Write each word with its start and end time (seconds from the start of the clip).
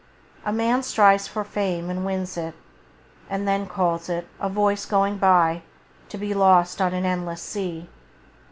A 0.43 0.51
man 0.51 0.81
strives 0.81 1.27
for 1.27 1.43
fame 1.43 1.87
and 1.91 2.03
wins 2.07 2.35
it; 2.35 2.55
and 3.29 3.47
then 3.47 3.61
he 3.61 3.67
calls 3.69 4.09
it: 4.09 4.27
"A 4.39 4.49
voice 4.49 4.87
going 4.87 5.19
by, 5.19 5.61
to 6.09 6.17
be 6.17 6.33
lost 6.33 6.81
on 6.81 6.91
an 6.95 7.05
endless 7.05 7.43
sea". 7.43 7.87